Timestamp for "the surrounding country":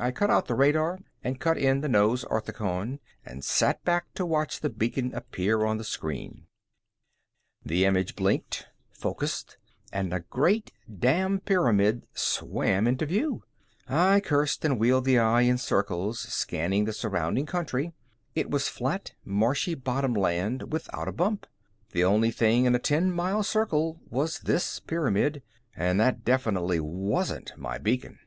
16.84-17.92